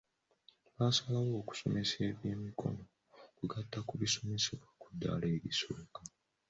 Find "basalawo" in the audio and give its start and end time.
0.77-1.31